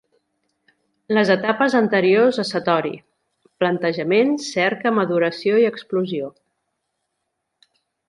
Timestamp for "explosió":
5.75-6.35